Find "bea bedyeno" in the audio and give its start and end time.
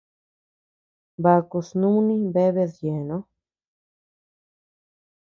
2.33-3.17